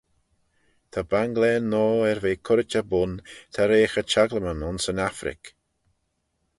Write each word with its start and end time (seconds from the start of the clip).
Ta 0.91 1.01
banglane 1.11 1.61
noa 1.71 2.07
er 2.11 2.19
ve 2.23 2.31
currit 2.45 2.73
er 2.79 2.85
bun 2.91 3.13
ta 3.53 3.61
reaghey 3.69 4.07
çhaglymyn 4.11 4.65
ayns 4.67 4.85
yn 4.91 5.01
Affrick. 5.07 5.45